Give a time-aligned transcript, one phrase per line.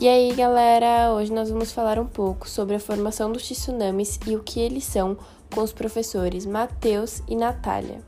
[0.00, 4.36] E aí, galera, hoje nós vamos falar um pouco sobre a formação dos tsunamis e
[4.36, 5.18] o que eles são
[5.52, 8.00] com os professores Matheus e Natália.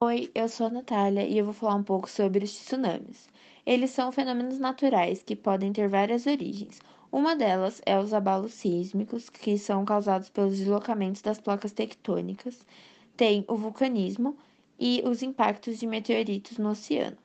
[0.00, 3.28] Oi, eu sou a Natália e eu vou falar um pouco sobre os tsunamis.
[3.66, 6.78] Eles são fenômenos naturais que podem ter várias origens.
[7.12, 12.64] Uma delas é os abalos sísmicos, que são causados pelos deslocamentos das placas tectônicas,
[13.18, 14.34] tem o vulcanismo
[14.80, 17.18] e os impactos de meteoritos no oceano.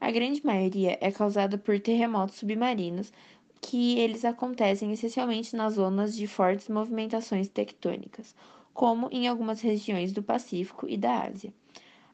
[0.00, 3.12] A grande maioria é causada por terremotos submarinos,
[3.60, 8.34] que eles acontecem essencialmente nas zonas de fortes movimentações tectônicas,
[8.74, 11.52] como em algumas regiões do Pacífico e da Ásia.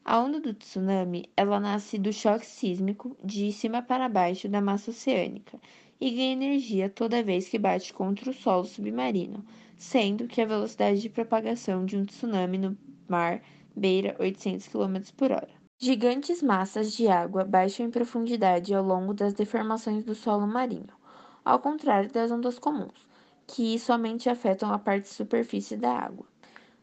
[0.05, 4.91] A onda do tsunami, ela nasce do choque sísmico de cima para baixo da massa
[4.91, 5.59] oceânica
[5.99, 9.45] e ganha energia toda vez que bate contra o solo submarino,
[9.77, 13.41] sendo que a velocidade de propagação de um tsunami no mar
[13.75, 15.62] beira 800 km por hora.
[15.79, 20.93] Gigantes massas de água baixam em profundidade ao longo das deformações do solo marinho,
[21.43, 23.05] ao contrário das ondas comuns,
[23.45, 26.25] que somente afetam a parte superfície da água.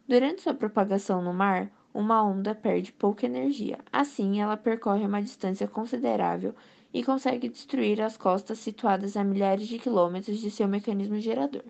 [0.07, 5.67] Durante sua propagação no mar, uma onda perde pouca energia, assim ela percorre uma distância
[5.67, 6.55] considerável
[6.93, 11.65] e consegue destruir as costas situadas a milhares de quilômetros de seu mecanismo gerador.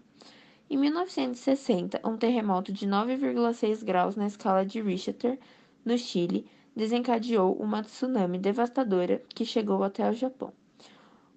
[0.68, 5.38] Em 1960, um terremoto de 9,6 graus na escala de Richter,
[5.84, 10.52] no Chile, desencadeou uma tsunami devastadora que chegou até o Japão.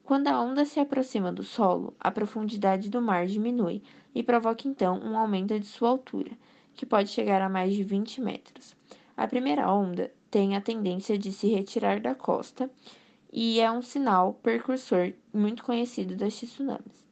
[0.04, 3.82] Quando a onda se aproxima do solo, a profundidade do mar diminui
[4.14, 6.32] e provoca então um aumento de sua altura,
[6.76, 8.76] que pode chegar a mais de 20 metros.
[9.16, 12.70] A primeira onda tem a tendência de se retirar da costa
[13.32, 17.03] e é um sinal precursor muito conhecido das tsunamis.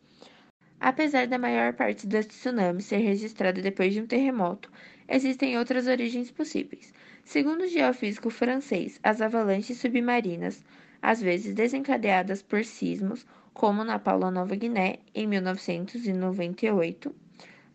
[0.84, 4.68] Apesar da maior parte das tsunamis ser registrada depois de um terremoto,
[5.08, 6.92] existem outras origens possíveis.
[7.24, 10.66] Segundo o geofísico francês, as avalanches submarinas,
[11.00, 17.14] às vezes desencadeadas por sismos, como na Paula Nova Guiné em 1998,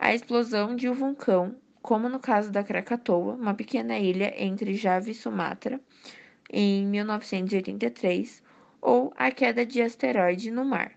[0.00, 5.09] a explosão de um vulcão, como no caso da Krakatoa, uma pequena ilha entre Java
[5.09, 5.80] e Sumatra,
[6.50, 8.42] em 1983,
[8.82, 10.91] ou a queda de asteroide no mar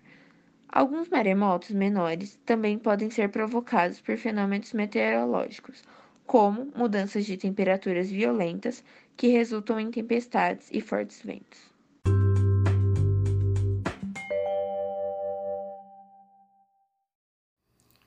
[0.72, 5.82] Alguns maremotos menores também podem ser provocados por fenômenos meteorológicos,
[6.24, 8.84] como mudanças de temperaturas violentas
[9.16, 11.58] que resultam em tempestades e fortes ventos.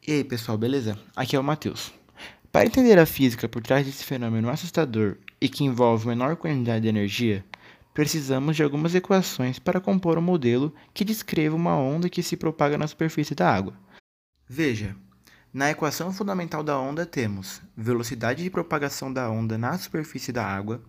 [0.07, 0.97] E aí, pessoal, beleza?
[1.15, 1.93] Aqui é o Matheus.
[2.49, 6.87] Para entender a física por trás desse fenômeno assustador e que envolve menor quantidade de
[6.87, 7.43] energia,
[7.93, 12.77] precisamos de algumas equações para compor um modelo que descreva uma onda que se propaga
[12.77, 13.73] na superfície da água.
[14.47, 14.95] Veja,
[15.53, 20.81] na equação fundamental da onda temos velocidade de propagação da onda na superfície da água,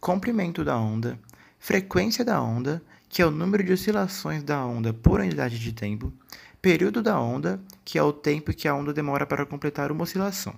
[0.00, 1.18] comprimento da onda,
[1.58, 6.12] frequência da onda, que é o número de oscilações da onda por unidade de tempo,
[6.60, 10.54] período da onda, que é o tempo que a onda demora para completar uma oscilação.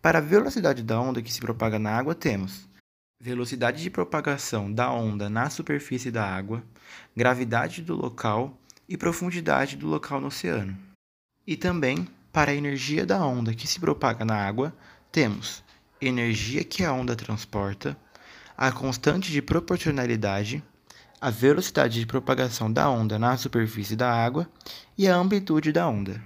[0.00, 2.67] Para a velocidade da onda que se propaga na água, temos
[3.20, 6.62] velocidade de propagação da onda na superfície da água,
[7.16, 8.56] gravidade do local
[8.88, 10.78] e profundidade do local no oceano.
[11.44, 14.72] E também, para a energia da onda que se propaga na água,
[15.10, 15.64] temos
[16.00, 17.96] energia que a onda transporta,
[18.56, 20.62] a constante de proporcionalidade,
[21.20, 24.48] a velocidade de propagação da onda na superfície da água
[24.96, 26.22] e a amplitude da onda.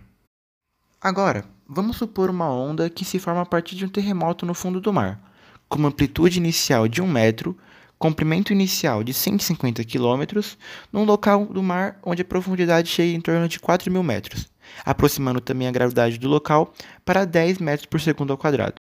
[1.00, 4.78] Agora, vamos supor uma onda que se forma a partir de um terremoto no fundo
[4.78, 5.31] do mar
[5.72, 7.56] com uma amplitude inicial de 1 metro,
[7.98, 10.38] comprimento inicial de 150 km,
[10.92, 14.50] num local do mar onde a profundidade chega em torno de 4 mil metros,
[14.84, 16.74] aproximando também a gravidade do local
[17.06, 18.74] para 10 metros por segundo ao quadrado.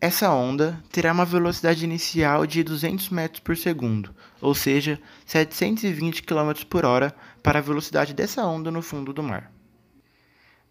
[0.00, 6.52] Essa onda terá uma velocidade inicial de 200 metros por segundo, ou seja, 720 km
[6.70, 9.52] por hora para a velocidade dessa onda no fundo do mar.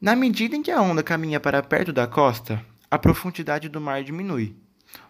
[0.01, 2.59] Na medida em que a onda caminha para perto da costa,
[2.89, 4.55] a profundidade do mar diminui,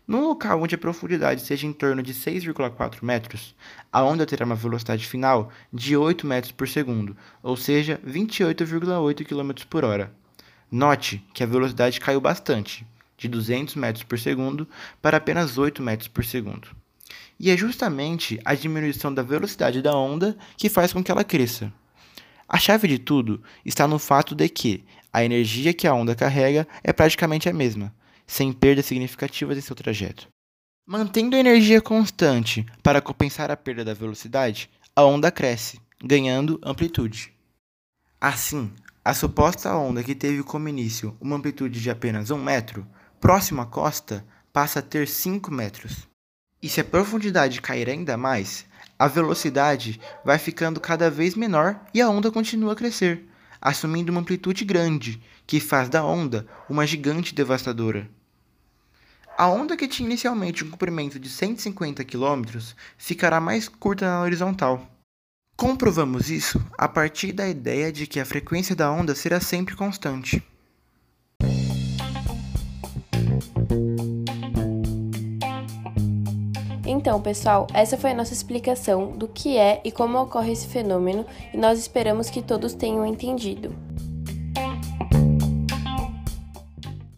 [0.07, 3.55] num local onde a profundidade seja em torno de 6,4 metros,
[3.91, 9.65] a onda terá uma velocidade final de 8 metros por segundo, ou seja, 28,8 km
[9.69, 10.13] por hora.
[10.69, 12.85] Note que a velocidade caiu bastante,
[13.17, 14.67] de 200 metros por segundo
[15.01, 16.67] para apenas 8 metros por segundo.
[17.39, 21.71] E é justamente a diminuição da velocidade da onda que faz com que ela cresça.
[22.47, 26.67] A chave de tudo está no fato de que a energia que a onda carrega
[26.83, 27.93] é praticamente a mesma,
[28.33, 30.27] sem perdas significativas em seu trajeto.
[30.87, 37.31] Mantendo a energia constante para compensar a perda da velocidade, a onda cresce, ganhando amplitude.
[38.19, 38.73] Assim,
[39.05, 42.87] a suposta onda que teve como início uma amplitude de apenas 1 metro,
[43.21, 46.07] próximo à costa, passa a ter 5 metros.
[46.59, 48.65] E se a profundidade cair ainda mais,
[48.97, 53.29] a velocidade vai ficando cada vez menor e a onda continua a crescer,
[53.61, 58.09] assumindo uma amplitude grande, que faz da onda uma gigante devastadora.
[59.35, 62.43] A onda que tinha inicialmente um comprimento de 150 km
[62.97, 64.85] ficará mais curta na horizontal.
[65.57, 70.43] Comprovamos isso a partir da ideia de que a frequência da onda será sempre constante.
[76.85, 81.25] Então, pessoal, essa foi a nossa explicação do que é e como ocorre esse fenômeno
[81.51, 83.75] e nós esperamos que todos tenham entendido.